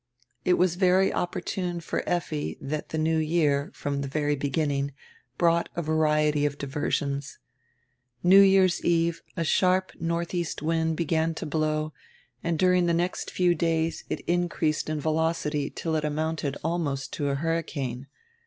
[0.43, 4.93] It was very opportune for Effi that die new year, from the very beginning,
[5.37, 7.37] brought a variety of diversions.
[8.23, 11.93] New Year's eve a sharp northeast wind began to blow
[12.43, 17.13] and dur ing die next few days it increased in velocity till it amounted almost
[17.13, 18.07] to a hurricane.